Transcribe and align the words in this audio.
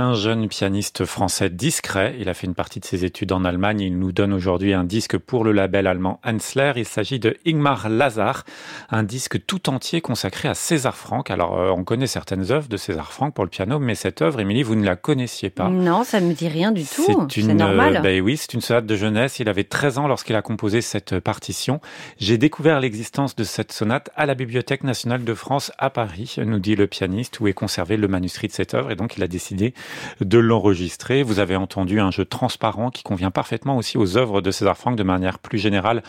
Un 0.00 0.14
jeune 0.14 0.48
pianiste 0.48 1.04
français 1.04 1.50
discret. 1.50 2.16
Il 2.18 2.30
a 2.30 2.34
fait 2.34 2.46
une 2.46 2.54
partie 2.54 2.80
de 2.80 2.86
ses 2.86 3.04
études 3.04 3.32
en 3.32 3.44
Allemagne. 3.44 3.80
Il 3.80 3.98
nous 3.98 4.12
donne 4.12 4.32
aujourd'hui 4.32 4.72
un 4.72 4.84
disque 4.84 5.18
pour 5.18 5.44
le 5.44 5.52
label 5.52 5.86
allemand 5.86 6.22
Hensler. 6.24 6.72
Il 6.76 6.86
s'agit 6.86 7.18
de 7.18 7.36
Ingmar 7.46 7.90
Lazar, 7.90 8.44
un 8.88 9.02
disque 9.02 9.44
tout 9.44 9.68
entier 9.68 10.00
consacré 10.00 10.48
à 10.48 10.54
César 10.54 10.96
Franck. 10.96 11.30
Alors, 11.30 11.60
euh, 11.60 11.68
on 11.68 11.84
connaît 11.84 12.06
certaines 12.06 12.50
œuvres 12.50 12.66
de 12.66 12.78
César 12.78 13.12
Franck 13.12 13.34
pour 13.34 13.44
le 13.44 13.50
piano, 13.50 13.78
mais 13.78 13.94
cette 13.94 14.22
œuvre, 14.22 14.40
Émilie, 14.40 14.62
vous 14.62 14.74
ne 14.74 14.86
la 14.86 14.96
connaissiez 14.96 15.50
pas. 15.50 15.68
Non, 15.68 16.02
ça 16.02 16.20
me 16.20 16.32
dit 16.32 16.48
rien 16.48 16.72
du 16.72 16.84
tout. 16.84 17.28
C'est 17.28 17.42
normal. 17.42 17.98
Euh, 17.98 18.00
ben 18.00 18.22
oui, 18.22 18.38
c'est 18.38 18.54
une 18.54 18.62
sonate 18.62 18.86
de 18.86 18.96
jeunesse. 18.96 19.38
Il 19.38 19.50
avait 19.50 19.64
13 19.64 19.98
ans 19.98 20.08
lorsqu'il 20.08 20.34
a 20.34 20.40
composé 20.40 20.80
cette 20.80 21.20
partition. 21.20 21.78
J'ai 22.18 22.38
découvert 22.38 22.80
l'existence 22.80 23.36
de 23.36 23.44
cette 23.44 23.70
sonate 23.70 24.08
à 24.16 24.24
la 24.24 24.34
Bibliothèque 24.34 24.82
nationale 24.82 25.24
de 25.24 25.34
France 25.34 25.72
à 25.76 25.90
Paris, 25.90 26.36
nous 26.38 26.58
dit 26.58 26.74
le 26.74 26.86
pianiste, 26.86 27.38
où 27.40 27.48
est 27.48 27.52
conservé 27.52 27.98
le 27.98 28.08
manuscrit 28.08 28.48
de 28.48 28.52
cette 28.54 28.72
œuvre. 28.72 28.90
Et 28.90 28.96
donc, 28.96 29.18
il 29.18 29.22
a 29.22 29.28
décidé 29.28 29.74
de 30.20 30.38
l'enregistrer. 30.38 31.22
Vous 31.22 31.38
avez 31.38 31.56
entendu 31.56 32.00
un 32.00 32.10
jeu 32.10 32.24
transparent 32.24 32.90
qui 32.90 33.02
convient 33.02 33.30
parfaitement 33.30 33.76
aussi 33.76 33.98
aux 33.98 34.16
œuvres 34.16 34.40
de 34.40 34.50
César 34.50 34.76
Franck 34.76 34.96
de 34.96 35.02
manière 35.02 35.38
plus 35.38 35.58
générale, 35.58 36.02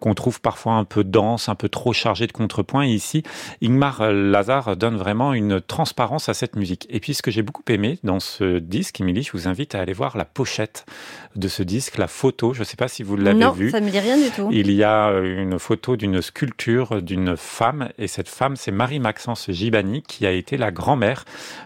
qu'on 0.00 0.14
trouve 0.14 0.40
parfois 0.40 0.74
un 0.74 0.84
peu 0.84 1.04
dense, 1.04 1.48
un 1.48 1.54
peu 1.54 1.68
trop 1.68 1.92
chargé 1.92 2.26
de 2.26 2.32
contrepoint. 2.32 2.84
Et 2.84 2.90
ici, 2.90 3.22
Ingmar 3.62 4.12
Lazar 4.12 4.76
donne 4.76 4.96
vraiment 4.96 5.32
une 5.32 5.60
transparence 5.60 6.28
à 6.28 6.34
cette 6.34 6.56
musique. 6.56 6.86
Et 6.90 7.00
puis, 7.00 7.14
ce 7.14 7.22
que 7.22 7.30
j'ai 7.30 7.42
beaucoup 7.42 7.62
aimé 7.68 7.98
dans 8.04 8.20
ce 8.20 8.58
disque, 8.58 9.00
Émilie, 9.00 9.22
je 9.22 9.32
vous 9.32 9.48
invite 9.48 9.74
à 9.74 9.80
aller 9.80 9.92
voir 9.92 10.16
la 10.16 10.24
pochette 10.24 10.86
de 11.34 11.48
ce 11.48 11.62
disque, 11.62 11.98
la 11.98 12.08
photo. 12.08 12.54
Je 12.54 12.60
ne 12.60 12.64
sais 12.64 12.76
pas 12.76 12.88
si 12.88 13.02
vous 13.02 13.16
l'avez 13.16 13.50
vu. 13.52 13.66
Non, 13.66 13.70
ça 13.70 13.80
me 13.80 13.90
dit 13.90 13.98
rien 13.98 14.16
du 14.16 14.30
tout. 14.30 14.48
Il 14.52 14.70
y 14.70 14.84
a 14.84 15.10
une 15.10 15.58
photo 15.58 15.96
d'une 15.96 16.22
sculpture 16.22 17.02
d'une 17.02 17.36
femme, 17.36 17.90
et 17.98 18.08
cette 18.08 18.28
femme, 18.28 18.56
c'est 18.56 18.70
Marie-Maxence 18.70 19.50
Gibani, 19.50 20.02
qui 20.02 20.26
a 20.26 20.32
été 20.32 20.56
la 20.56 20.70
grand-mère 20.70 21.24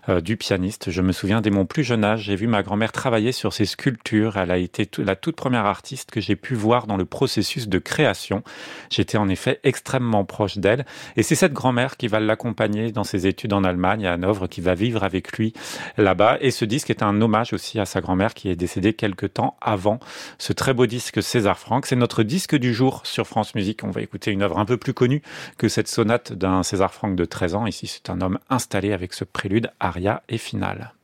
euh, 0.08 0.20
du 0.20 0.36
pianiste. 0.36 0.90
Je 0.90 1.02
me 1.02 1.12
souviens 1.12 1.40
dès 1.40 1.50
mon 1.60 1.66
plus 1.66 1.84
jeune 1.84 2.04
âge, 2.04 2.22
j'ai 2.22 2.36
vu 2.36 2.46
ma 2.46 2.62
grand-mère 2.62 2.90
travailler 2.90 3.32
sur 3.32 3.52
ces 3.52 3.66
sculptures. 3.66 4.38
Elle 4.38 4.50
a 4.50 4.56
été 4.56 4.88
la 4.96 5.14
toute 5.14 5.36
première 5.36 5.66
artiste 5.66 6.10
que 6.10 6.18
j'ai 6.18 6.34
pu 6.34 6.54
voir 6.54 6.86
dans 6.86 6.96
le 6.96 7.04
processus 7.04 7.68
de 7.68 7.78
création. 7.78 8.42
J'étais 8.88 9.18
en 9.18 9.28
effet 9.28 9.60
extrêmement 9.62 10.24
proche 10.24 10.56
d'elle. 10.56 10.86
Et 11.18 11.22
c'est 11.22 11.34
cette 11.34 11.52
grand-mère 11.52 11.98
qui 11.98 12.08
va 12.08 12.18
l'accompagner 12.18 12.92
dans 12.92 13.04
ses 13.04 13.26
études 13.26 13.52
en 13.52 13.62
Allemagne, 13.62 14.06
à 14.06 14.14
Hanovre, 14.14 14.46
qui 14.46 14.62
va 14.62 14.74
vivre 14.74 15.04
avec 15.04 15.36
lui 15.36 15.52
là-bas. 15.98 16.38
Et 16.40 16.50
ce 16.50 16.64
disque 16.64 16.88
est 16.88 17.02
un 17.02 17.20
hommage 17.20 17.52
aussi 17.52 17.78
à 17.78 17.84
sa 17.84 18.00
grand-mère 18.00 18.32
qui 18.32 18.48
est 18.48 18.56
décédée 18.56 18.94
quelque 18.94 19.26
temps 19.26 19.58
avant 19.60 20.00
ce 20.38 20.54
très 20.54 20.72
beau 20.72 20.86
disque 20.86 21.22
César 21.22 21.58
Franck. 21.58 21.84
C'est 21.84 21.94
notre 21.94 22.22
disque 22.22 22.56
du 22.56 22.72
jour 22.72 23.02
sur 23.04 23.26
France 23.26 23.54
Musique. 23.54 23.84
On 23.84 23.90
va 23.90 24.00
écouter 24.00 24.30
une 24.30 24.40
œuvre 24.40 24.58
un 24.58 24.64
peu 24.64 24.78
plus 24.78 24.94
connue 24.94 25.20
que 25.58 25.68
cette 25.68 25.88
sonate 25.88 26.32
d'un 26.32 26.62
César 26.62 26.94
Franck 26.94 27.16
de 27.16 27.26
13 27.26 27.54
ans. 27.54 27.66
Ici, 27.66 27.86
c'est 27.86 28.08
un 28.08 28.22
homme 28.22 28.38
installé 28.48 28.94
avec 28.94 29.12
ce 29.12 29.24
prélude, 29.24 29.70
aria 29.78 30.22
et 30.30 30.38
finale. 30.38 30.94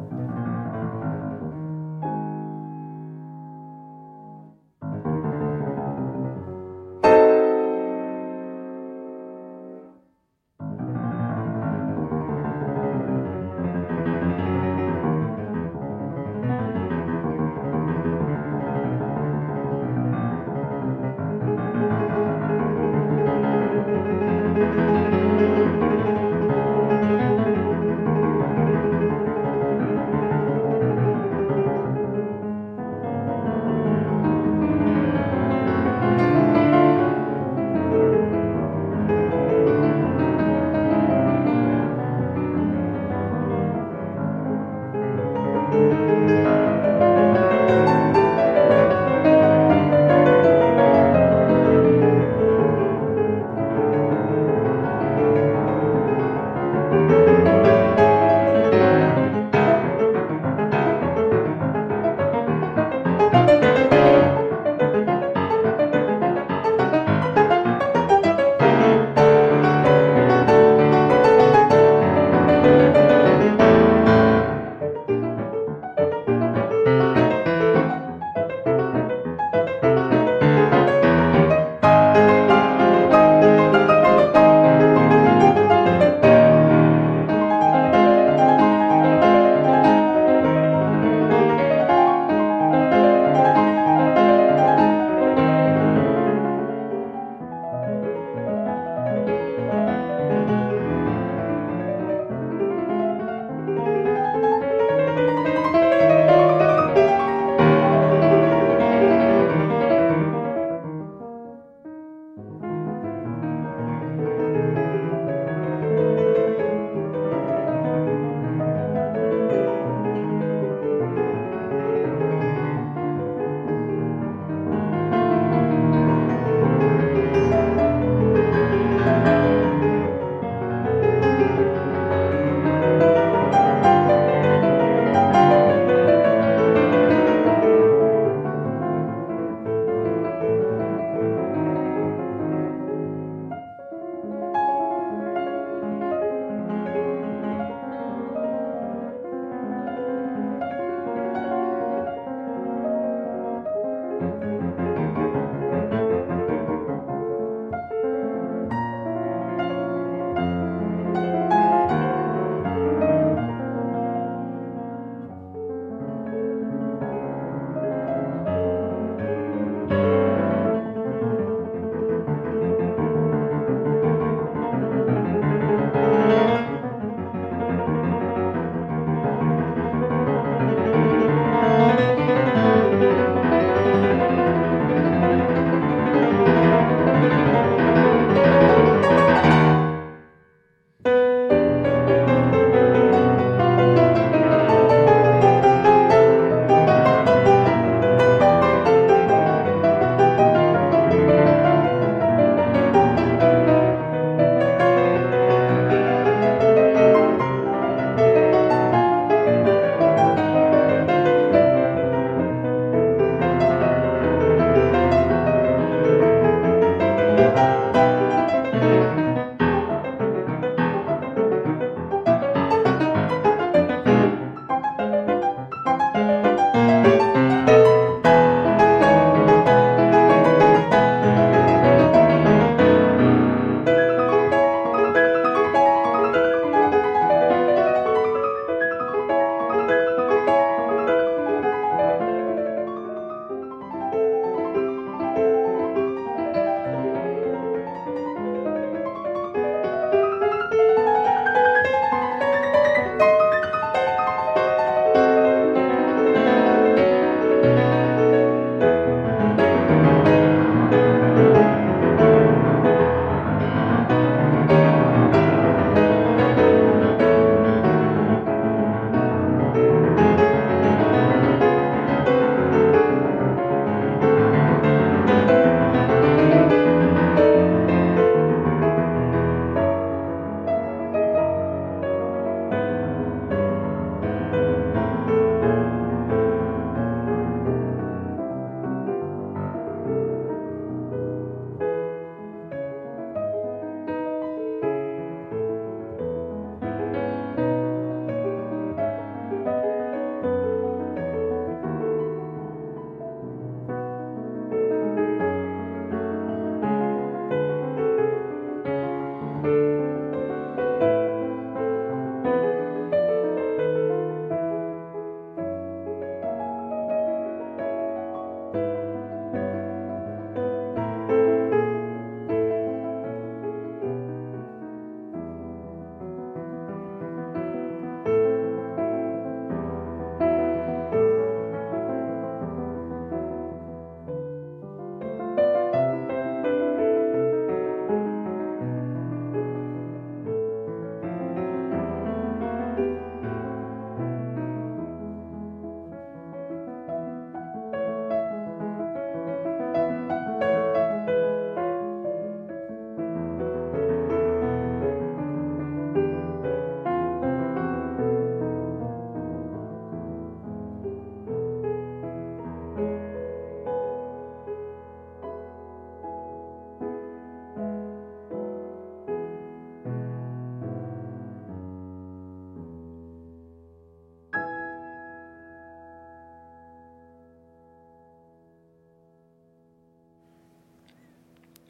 Thank 0.00 0.12
you. 0.12 0.41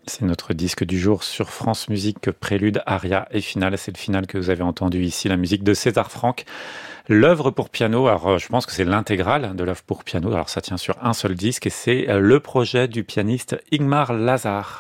C'est 0.06 0.22
notre 0.22 0.52
disque 0.52 0.84
du 0.84 0.98
jour 0.98 1.22
sur 1.22 1.50
France 1.50 1.88
Musique, 1.88 2.32
prélude, 2.32 2.82
aria 2.86 3.28
et 3.30 3.40
finale. 3.40 3.78
C'est 3.78 3.94
le 3.94 3.98
final 3.98 4.26
que 4.26 4.36
vous 4.36 4.50
avez 4.50 4.62
entendu 4.62 5.04
ici, 5.04 5.28
la 5.28 5.36
musique 5.36 5.62
de 5.62 5.74
César 5.74 6.10
Franck. 6.10 6.44
L'œuvre 7.08 7.50
pour 7.50 7.70
piano, 7.70 8.08
alors 8.08 8.38
je 8.38 8.48
pense 8.48 8.66
que 8.66 8.72
c'est 8.72 8.84
l'intégrale 8.84 9.54
de 9.54 9.64
l'œuvre 9.64 9.82
pour 9.82 10.02
piano, 10.04 10.32
alors 10.32 10.48
ça 10.48 10.60
tient 10.60 10.76
sur 10.76 10.96
un 11.02 11.12
seul 11.12 11.34
disque 11.34 11.66
et 11.66 11.70
c'est 11.70 12.06
le 12.08 12.40
projet 12.40 12.88
du 12.88 13.04
pianiste 13.04 13.60
Ingmar 13.72 14.12
Lazar. 14.12 14.78